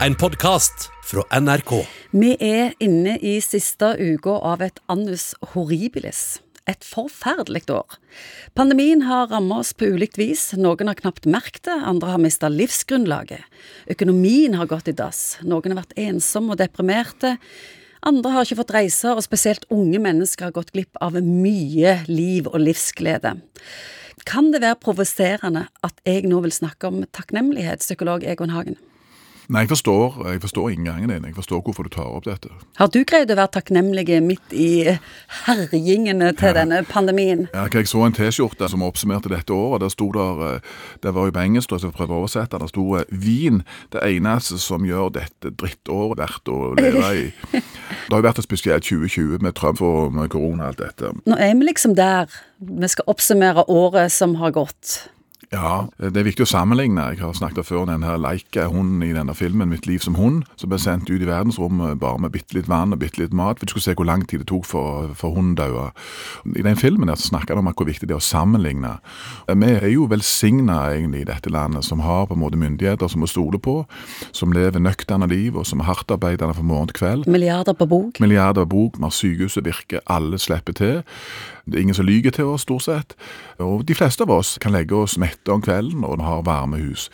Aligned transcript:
en 0.00 0.14
podkast 0.14 0.88
fra 1.04 1.22
NRK. 1.40 1.72
Vi 2.10 2.34
er 2.42 2.72
inne 2.82 3.14
i 3.22 3.36
siste 3.44 3.94
uka 3.98 4.34
av 4.42 4.62
et 4.64 4.80
annus 4.90 5.32
horribilis. 5.54 6.40
Et 6.66 6.80
forferdelig 6.84 7.66
år. 7.70 7.98
Pandemien 8.56 9.04
har 9.04 9.28
rammet 9.30 9.62
oss 9.62 9.74
på 9.76 9.90
ulikt 9.92 10.16
vis. 10.18 10.48
Noen 10.56 10.88
har 10.88 10.98
knapt 10.98 11.28
merket 11.30 11.66
det, 11.68 11.76
andre 11.76 12.14
har 12.14 12.22
mista 12.22 12.48
livsgrunnlaget. 12.48 13.44
Økonomien 13.92 14.56
har 14.56 14.70
gått 14.70 14.88
i 14.88 14.96
dass. 14.96 15.36
Noen 15.44 15.74
har 15.74 15.82
vært 15.82 15.98
ensomme 16.00 16.54
og 16.54 16.62
deprimerte. 16.62 17.36
Andre 18.04 18.32
har 18.32 18.48
ikke 18.48 18.62
fått 18.62 18.74
reise, 18.76 19.12
og 19.12 19.24
spesielt 19.24 19.68
unge 19.72 20.00
mennesker 20.02 20.48
har 20.48 20.56
gått 20.56 20.72
glipp 20.72 20.98
av 21.04 21.20
mye 21.20 21.98
liv 22.08 22.48
og 22.50 22.58
livsglede. 22.64 23.36
Kan 24.24 24.50
det 24.54 24.64
være 24.64 24.80
provoserende 24.80 25.68
at 25.84 26.00
jeg 26.08 26.24
nå 26.28 26.40
vil 26.44 26.52
snakke 26.52 26.88
om 26.88 27.04
takknemlighet, 27.12 27.84
psykolog 27.84 28.24
Egon 28.24 28.56
Hagen? 28.56 28.80
Nei, 29.52 29.64
jeg 29.64 29.74
forstår, 29.74 30.14
jeg 30.32 30.40
forstår 30.40 30.70
inngangen 30.72 31.10
din. 31.12 31.24
Jeg 31.28 31.34
forstår 31.36 31.60
hvorfor 31.64 31.84
du 31.84 31.90
tar 31.92 32.08
opp 32.08 32.24
dette. 32.24 32.48
Har 32.78 32.88
du 32.88 33.02
greid 33.04 33.28
å 33.28 33.36
være 33.36 33.52
takknemlig 33.58 34.06
midt 34.24 34.54
i 34.56 34.94
herjingene 35.44 36.30
til 36.38 36.48
ja. 36.48 36.54
denne 36.62 36.80
pandemien? 36.88 37.44
Ja, 37.52 37.66
Jeg 37.68 37.90
så 37.90 38.06
en 38.06 38.16
T-skjorte 38.16 38.70
som 38.72 38.84
oppsummerte 38.86 39.28
dette 39.28 39.52
året. 39.52 39.84
Der 39.84 39.92
sto 39.92 40.08
der, 40.16 40.40
eh, 40.48 40.60
Det 41.02 41.14
var 41.14 41.26
jo 41.26 41.36
på 41.36 41.44
engelsk, 41.44 41.70
så 41.70 41.82
jeg 41.82 41.92
prøver 41.92 42.14
å 42.14 42.22
oversette. 42.24 42.58
Der 42.58 42.72
sto 42.72 42.96
eh, 42.96 43.04
'Vin 43.10 43.62
det 43.92 44.00
eneste 44.00 44.58
som 44.58 44.84
gjør 44.84 45.12
dette 45.12 45.52
drittåret 45.52 46.18
verdt 46.18 46.48
å 46.48 46.74
leve 46.74 47.04
i'. 47.12 47.32
Det 48.08 48.12
har 48.12 48.20
jo 48.20 48.28
vært 48.28 48.38
et 48.38 48.48
spesielt 48.48 48.84
2020 48.84 49.42
med 49.42 49.54
Trump 49.54 49.80
og 49.82 50.12
med 50.12 50.30
korona 50.30 50.64
og 50.64 50.68
alt 50.68 50.78
dette. 50.78 51.12
Nå 51.26 51.36
er 51.36 51.54
vi 51.54 51.68
liksom 51.68 51.94
der 51.96 52.28
vi 52.58 52.88
skal 52.88 53.04
oppsummere 53.06 53.68
året 53.68 54.12
som 54.12 54.34
har 54.40 54.50
gått. 54.50 55.08
Ja, 55.54 55.86
det 56.02 56.18
er 56.18 56.26
viktig 56.26 56.42
å 56.48 56.50
sammenligne. 56.50 57.04
Jeg 57.12 57.20
har 57.22 57.34
snakket 57.36 57.68
før 57.68 57.84
om 57.84 57.90
denne 57.92 58.16
Leica-hunden 58.18 59.02
i 59.06 59.12
denne 59.14 59.34
filmen 59.38 59.68
'Mitt 59.70 59.86
liv 59.86 60.02
som 60.02 60.16
hund', 60.18 60.42
som 60.56 60.70
ble 60.70 60.78
sendt 60.82 61.10
ut 61.10 61.22
i 61.22 61.28
verdensrommet 61.28 62.00
bare 62.00 62.18
med 62.18 62.32
bitte 62.32 62.54
litt 62.54 62.68
vann 62.68 62.92
og 62.92 62.98
bitte 62.98 63.22
litt 63.22 63.32
mat. 63.32 63.60
Du 63.60 63.66
skulle 63.70 63.82
se 63.82 63.94
hvor 63.94 64.04
lang 64.04 64.26
tid 64.26 64.40
det 64.40 64.48
tok 64.50 64.66
for, 64.66 65.14
for 65.14 65.30
hunden 65.30 65.54
døde. 65.54 65.92
I 66.56 66.62
den 66.62 66.76
filmen 66.76 67.08
der 67.08 67.14
snakker 67.14 67.54
de 67.54 67.62
om 67.62 67.70
hvor 67.70 67.86
viktig 67.86 68.08
det 68.08 68.16
er 68.16 68.22
å 68.22 68.30
sammenligne. 68.34 68.98
Vi 69.46 69.70
er 69.70 69.88
jo 69.94 70.08
velsigna 70.10 70.90
egentlig 70.90 71.20
i 71.22 71.30
dette 71.30 71.50
landet, 71.50 71.84
som 71.84 72.00
har 72.00 72.26
på 72.26 72.34
en 72.34 72.40
måte 72.40 72.58
myndigheter 72.58 73.08
som 73.08 73.20
vi 73.20 73.30
stoler 73.30 73.58
på, 73.58 73.86
som 74.32 74.52
lever 74.52 74.82
nøkterne 74.82 75.28
liv, 75.30 75.56
og 75.56 75.66
som 75.66 75.80
er 75.80 75.84
hardtarbeidende 75.84 76.54
fra 76.54 76.62
morgen 76.62 76.90
til 76.90 76.98
kveld. 76.98 77.28
Milliarder 77.30 77.72
på 77.72 77.86
bok. 77.86 78.20
Milliarder 78.20 78.64
på 78.64 78.74
bok. 78.74 78.98
Vi 78.98 79.02
har 79.02 79.10
sykehuset 79.10 79.64
virker, 79.64 80.00
alle 80.06 80.38
slipper 80.38 80.72
til. 80.72 81.02
Det 81.64 81.78
er 81.78 81.82
ingen 81.82 81.94
som 81.94 82.04
lyver 82.04 82.30
til 82.30 82.44
oss, 82.44 82.66
stort 82.66 82.82
sett. 82.82 83.14
Og 83.58 83.86
de 83.88 83.94
fleste 83.96 84.24
av 84.26 84.30
oss 84.30 84.58
kan 84.60 84.74
legge 84.74 84.96
oss 84.96 85.16
mette 85.20 85.43
om 85.48 85.62
kvelden 85.62 86.04
og 86.04 86.22
har 86.24 86.42
varmehus. 86.42 87.10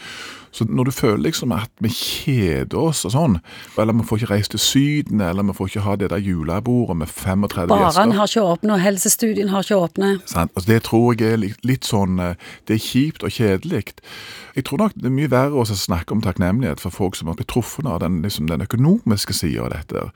Så 0.52 0.66
når 0.68 0.84
du 0.84 0.90
føler 0.90 1.22
liksom 1.28 1.52
at 1.54 1.70
vi 1.78 1.92
kjeder 1.94 2.78
oss 2.78 3.04
og 3.06 3.14
sånn, 3.14 3.36
eller 3.78 3.94
vi 4.00 4.06
får 4.08 4.20
ikke 4.20 4.30
reist 4.32 4.54
til 4.54 4.62
Syden, 4.62 5.22
eller 5.22 5.46
vi 5.46 5.54
får 5.56 5.70
ikke 5.70 5.84
ha 5.86 5.96
det 6.00 6.10
der 6.10 6.22
julebordet 6.22 6.96
med 7.02 7.08
35 7.10 7.70
Baren 7.70 7.84
gjester 7.84 8.00
Baren 8.00 8.16
har 8.18 8.30
ikke 8.30 8.46
åpnet, 8.54 8.72
og 8.74 8.84
helsestudien 8.84 9.52
har 9.54 9.66
ikke 9.66 9.78
åpnet. 9.78 10.24
Altså, 10.34 10.66
det 10.66 10.82
tror 10.88 11.14
jeg 11.14 11.36
er 11.36 11.42
litt, 11.44 11.60
litt, 11.66 11.86
sånn 11.86 12.18
eh, 12.18 12.34
Det 12.68 12.76
er 12.76 12.84
kjipt 12.84 13.24
og 13.26 13.34
kjedelig. 13.34 13.84
Jeg 14.56 14.66
tror 14.66 14.82
nok 14.82 14.96
det 14.96 15.06
er 15.06 15.14
mye 15.14 15.30
verre 15.30 15.62
å 15.62 15.64
snakke 15.64 16.14
om 16.14 16.22
takknemlighet 16.24 16.82
for 16.82 16.92
folk 16.94 17.16
som 17.16 17.30
har 17.30 17.38
blitt 17.38 17.50
truffet 17.52 17.86
av 17.86 18.00
den, 18.02 18.20
liksom, 18.24 18.48
den 18.50 18.64
økonomiske 18.66 19.36
sida 19.36 19.68
av 19.68 19.70
dette. 19.74 20.08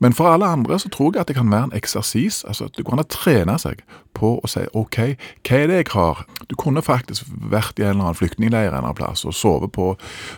Men 0.00 0.16
for 0.16 0.32
alle 0.32 0.48
andre 0.48 0.78
så 0.80 0.90
tror 0.92 1.12
jeg 1.12 1.22
at 1.22 1.30
det 1.30 1.36
kan 1.36 1.52
være 1.52 1.70
en 1.70 1.76
eksersis. 1.76 2.42
altså 2.48 2.70
Det 2.72 2.84
går 2.86 2.96
an 2.96 3.04
å 3.04 3.10
trene 3.12 3.58
seg 3.60 3.84
på 4.16 4.34
å 4.40 4.50
si 4.50 4.64
OK, 4.78 4.98
hva 5.46 5.58
er 5.58 5.70
det 5.70 5.78
jeg 5.80 5.90
har? 5.94 6.24
Du 6.48 6.56
kunne 6.60 6.82
faktisk 6.84 7.28
vært 7.28 7.80
i 7.80 7.86
en 7.86 7.94
eller 7.94 8.08
annen 8.08 8.18
flyktningleir 8.18 8.68
en 8.68 8.72
eller 8.72 8.82
annen 8.82 8.98
plass 8.98 9.24
og 9.28 9.36
sovet 9.36 9.72
på, 9.74 9.81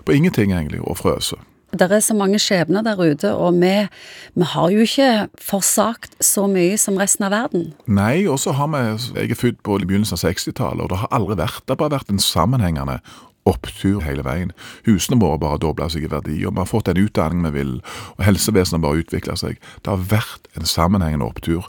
på 0.05 0.17
ingenting, 0.17 0.53
egentlig, 0.53 0.83
og 0.83 0.99
frøse. 1.01 1.41
Det 1.75 1.91
er 1.91 2.03
så 2.05 2.15
mange 2.15 2.39
skjebner 2.39 2.85
der 2.87 3.01
ute, 3.01 3.33
og 3.35 3.57
vi, 3.59 3.73
vi 4.39 4.47
har 4.47 4.71
jo 4.71 4.85
ikke 4.85 5.27
forsagt 5.43 6.15
så 6.23 6.47
mye 6.51 6.79
som 6.79 6.99
resten 7.01 7.27
av 7.27 7.35
verden. 7.35 7.73
Nei, 7.91 8.27
og 8.31 8.39
så 8.39 8.55
har 8.55 8.71
vi 8.71 8.83
Jeg 9.19 9.31
er 9.31 9.41
født 9.41 9.63
på 9.67 9.79
begynnelsen 9.83 10.15
av 10.15 10.23
60-tallet, 10.23 10.85
og 10.85 10.93
det 10.93 11.01
har 11.03 11.11
aldri 11.11 11.39
vært 11.43 11.65
Det 11.65 11.75
har 11.75 11.83
bare 11.83 11.97
vært 11.99 12.15
en 12.15 12.23
sammenhengende 12.23 13.01
opptur 13.49 14.01
hele 14.05 14.25
veien. 14.25 14.53
Husene 14.87 15.21
våre 15.21 15.39
bare 15.43 15.61
dobla 15.63 15.89
seg 15.93 16.07
i 16.07 16.11
verdi, 16.11 16.39
og 16.45 16.55
vi 16.55 16.63
har 16.63 16.71
fått 16.71 16.89
den 16.89 17.03
utdanningen 17.05 17.51
vi 17.51 17.59
vil, 17.59 17.73
og 18.17 18.25
helsevesenet 18.25 18.85
bare 18.85 19.05
utvikla 19.05 19.37
seg. 19.41 19.61
Det 19.85 19.93
har 19.93 20.07
vært 20.11 20.49
en 20.57 20.69
sammenhengende 20.69 21.29
opptur. 21.29 21.69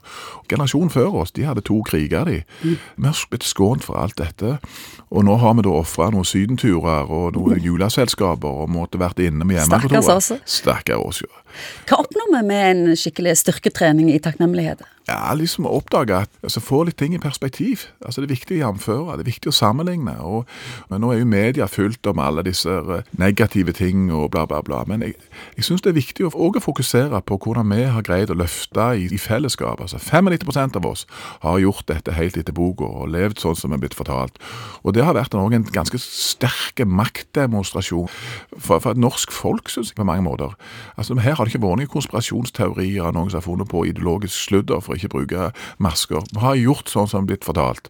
Generasjonen 0.49 0.93
før 0.93 1.21
oss 1.23 1.33
de 1.35 1.47
hadde 1.47 1.65
to 1.65 1.81
kriger, 1.87 2.25
de. 2.29 2.41
Mm. 2.63 2.77
Vi 2.95 3.09
har 3.09 3.23
blitt 3.31 3.47
skånt 3.47 3.85
for 3.87 3.99
alt 3.99 4.17
dette. 4.21 4.57
Og 5.11 5.25
nå 5.25 5.37
har 5.41 5.55
vi 5.57 5.65
da 5.65 5.73
ofra 5.75 6.09
noen 6.13 6.27
sydenturer 6.27 7.11
og 7.11 7.35
noen 7.37 7.61
juleselskaper 7.63 8.63
og 8.63 8.71
måtte 8.71 9.01
vært 9.01 9.21
inne 9.23 9.45
med 9.45 9.59
hjemmekontoret. 9.59 10.03
Stakkars 10.03 10.31
oss. 10.31 10.57
Stakkars 10.59 11.03
oss, 11.03 11.23
ja. 11.25 11.41
Hva 11.87 12.01
oppnår 12.03 12.31
vi 12.33 12.41
med 12.49 12.65
en 12.71 12.97
skikkelig 12.99 13.37
styrketrening 13.39 14.09
i 14.11 14.19
takknemlighet? 14.19 14.83
Ja, 15.05 15.33
liksom 15.37 15.67
oppdage 15.69 16.17
at 16.25 16.31
altså, 16.43 16.61
Få 16.65 16.81
litt 16.87 16.97
ting 16.97 17.13
i 17.13 17.21
perspektiv. 17.21 17.85
Altså 18.01 18.21
Det 18.21 18.29
er 18.29 18.35
viktig 18.35 18.57
å 18.57 18.61
jamføre, 18.63 19.17
det 19.19 19.25
er 19.25 19.31
viktig 19.31 19.51
å 19.51 19.55
sammenligne. 19.55 20.15
og 20.19 20.49
men 20.89 21.01
Nå 21.01 21.11
er 21.13 21.21
jo 21.21 21.29
media 21.29 21.64
fullt 21.71 22.07
om 22.09 22.19
alle 22.21 22.43
disse 22.45 22.69
eh, 22.69 23.07
negative 23.19 23.73
ting 23.75 24.07
og 24.13 24.31
bla, 24.33 24.45
bla, 24.49 24.61
bla. 24.65 24.83
Men 24.87 25.03
jeg, 25.05 25.15
jeg 25.57 25.67
syns 25.67 25.83
det 25.85 25.91
er 25.91 25.97
viktig 25.99 26.27
å, 26.27 26.31
å 26.33 26.63
fokusere 26.63 27.21
på 27.25 27.37
hvordan 27.41 27.71
vi 27.73 27.83
har 27.83 28.05
greid 28.05 28.33
å 28.33 28.37
løfte 28.37 28.87
i, 28.99 29.07
i 29.11 29.19
fellesskap. 29.21 29.81
Altså 29.81 29.99
95% 30.01 30.79
av 30.79 30.89
oss 30.89 31.05
har 31.43 31.61
gjort 31.63 31.87
dette 31.91 32.15
helt 32.15 32.37
etter 32.39 32.55
boka 32.55 32.87
og 32.87 33.11
levd 33.13 33.41
sånn 33.43 33.57
som 33.59 33.75
er 33.75 33.81
blitt 33.81 33.97
fortalt. 33.97 34.39
Og 34.83 34.95
det 34.95 35.05
har 35.05 35.17
vært 35.17 35.35
en, 35.35 35.53
en 35.59 35.67
ganske 35.75 35.99
sterk 36.01 36.83
maktdemonstrasjon 36.85 38.09
for, 38.57 38.79
for 38.79 38.91
et 38.93 39.01
norsk 39.01 39.33
folk, 39.33 39.71
syns 39.71 39.93
jeg, 39.93 39.99
på 39.99 40.07
mange 40.07 40.25
måter. 40.25 40.53
Altså 40.95 41.17
Her 41.19 41.37
har 41.37 41.45
det 41.45 41.55
ikke 41.55 41.63
vært 41.65 41.81
noen 41.81 41.93
konspirasjonsteorier 41.95 43.15
noen 43.15 43.31
som 43.31 43.41
har 43.41 43.47
funnet 43.47 43.71
på 43.71 43.85
ideologisk 43.89 44.35
sludder. 44.49 44.81
for 44.83 44.95
ikke 44.95 45.13
bruke 45.13 45.51
masker. 45.77 46.23
Vi 46.33 46.43
har 46.43 46.55
gjort 46.59 46.91
sånn 46.91 47.09
som 47.09 47.23
er 47.23 47.33
blitt 47.33 47.47
fortalt. 47.47 47.89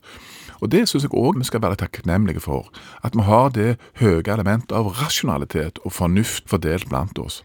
Og 0.65 0.71
Det 0.73 0.87
syns 0.89 1.03
jeg 1.05 1.13
òg 1.13 1.37
vi 1.37 1.45
skal 1.45 1.61
være 1.61 1.77
takknemlige 1.77 2.41
for. 2.41 2.71
At 3.05 3.13
vi 3.13 3.25
har 3.27 3.51
det 3.53 3.75
høye 4.01 4.25
elementet 4.25 4.73
av 4.73 4.89
rasjonalitet 4.97 5.77
og 5.85 5.93
fornuft 5.93 6.49
fordelt 6.49 6.89
blant 6.89 7.19
oss. 7.21 7.43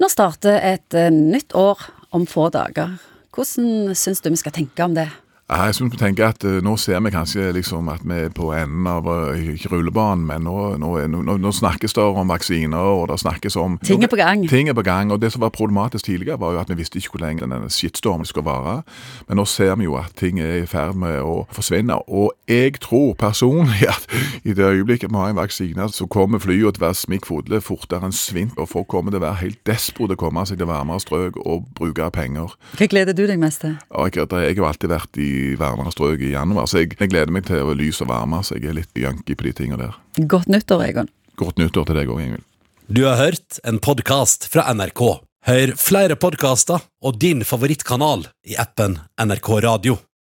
Nå 0.00 0.08
starter 0.08 0.56
et 0.56 0.96
eh, 0.96 1.12
nytt 1.12 1.52
år 1.52 1.82
om 2.16 2.24
få 2.28 2.48
dager. 2.54 2.96
Hvordan 3.36 3.92
syns 3.98 4.24
du 4.24 4.30
vi 4.30 4.40
skal 4.40 4.54
tenke 4.56 4.84
om 4.84 4.96
det? 4.96 5.10
Jeg 5.48 5.74
synes 5.74 5.92
vi 5.92 5.98
tenker 6.00 6.30
at 6.30 6.44
uh, 6.44 6.62
Nå 6.64 6.76
ser 6.80 7.00
vi 7.04 7.10
kanskje 7.12 7.50
liksom 7.52 7.88
at 7.92 8.00
vi 8.04 8.16
er 8.16 8.30
på 8.32 8.48
enden 8.56 8.86
av 8.88 9.04
uh, 9.04 9.36
ikke 9.36 9.68
rullebanen, 9.74 10.24
men 10.24 10.46
nå, 10.46 10.54
nå, 10.80 10.92
nå, 11.12 11.36
nå, 11.36 11.50
snakkes 11.52 11.92
det 11.92 12.02
om 12.02 12.30
vaksiner, 12.32 12.78
og 12.78 13.10
det 13.10 13.18
snakkes 13.20 13.56
om 13.60 13.76
Ting 13.84 14.04
er 14.04 14.08
på 14.08 14.16
gang. 14.16 14.46
Ting 14.48 14.70
er 14.72 14.76
på 14.76 14.82
gang, 14.82 15.12
og 15.12 15.20
Det 15.20 15.32
som 15.32 15.44
var 15.44 15.52
problematisk 15.52 16.04
tidligere, 16.04 16.40
var 16.40 16.52
jo 16.52 16.60
at 16.62 16.70
vi 16.72 16.78
visste 16.80 16.96
ikke 16.96 17.18
hvor 17.18 17.26
lenge 17.26 17.44
denne 17.44 17.68
shitstormen 17.68 18.24
skulle 18.24 18.46
vare. 18.48 18.82
Men 19.28 19.36
nå 19.36 19.44
ser 19.44 19.74
vi 19.76 19.84
jo 19.84 19.98
at 20.00 20.16
ting 20.16 20.40
er 20.40 20.62
i 20.62 20.66
ferd 20.66 20.96
med 20.96 21.20
å 21.20 21.44
forsvinne. 21.52 22.00
Og 22.08 22.32
jeg 22.48 22.80
tror 22.80 23.12
personlig 23.12 23.84
at 23.94 24.08
i 24.44 24.56
det 24.56 24.64
øyeblikket 24.64 25.12
vi 25.12 25.20
har 25.20 25.34
en 25.34 25.36
vaksine, 25.42 25.90
så 25.92 26.08
kommer 26.08 26.40
flyene 26.40 26.72
til 26.72 26.80
å 26.80 26.86
være 26.86 27.00
smikkfulle 27.02 27.60
fortere 27.60 28.08
enn 28.08 28.16
svint, 28.16 28.56
og 28.56 28.70
folk 28.72 28.88
kommer 28.88 29.12
til 29.12 29.20
å 29.20 29.26
være 29.26 29.42
helt 29.44 29.60
desperate 29.68 30.16
å 30.16 30.22
komme 30.24 30.46
seg 30.48 30.62
til 30.62 30.72
varmere 30.72 31.04
strøk 31.04 31.36
og 31.44 31.68
bruke 31.76 32.08
penger. 32.16 32.56
Hva 32.80 32.88
gleder 32.88 33.12
du 33.12 33.26
deg 33.28 33.36
mest 33.44 33.60
til? 33.66 33.76
Jeg, 33.92 34.16
jeg 34.16 34.56
har 34.56 34.72
alltid 34.72 34.92
vært 34.96 35.20
i 35.20 35.33
varmere 35.60 35.92
strøk 35.94 36.22
i 36.24 36.32
januar. 36.34 36.68
Så 36.70 36.82
jeg, 36.82 36.94
jeg 36.98 37.12
gleder 37.12 37.32
meg 37.34 37.46
til 37.48 37.62
å 37.64 37.76
lyse 37.76 38.04
og 38.04 38.10
varme, 38.12 38.42
så 38.44 38.58
jeg 38.58 38.70
er 38.72 38.78
litt 38.80 38.98
junkie 38.98 39.38
på 39.38 39.48
de 39.48 39.54
tingene 39.60 39.80
der. 39.86 40.00
Godt 40.30 40.50
nyttår, 40.52 40.86
Egon. 40.88 41.12
Godt 41.40 41.60
nyttår 41.62 41.88
til 41.88 41.98
deg 42.00 42.10
òg, 42.12 42.24
Ingvild. 42.24 42.48
Du 42.86 43.06
har 43.06 43.16
hørt 43.16 43.60
en 43.64 43.80
podkast 43.80 44.48
fra 44.52 44.66
NRK. 44.76 45.04
Hør 45.44 45.74
flere 45.80 46.16
podkaster 46.20 46.84
og 47.04 47.16
din 47.20 47.44
favorittkanal 47.44 48.26
i 48.48 48.58
appen 48.60 48.98
NRK 49.20 49.48
Radio. 49.64 49.96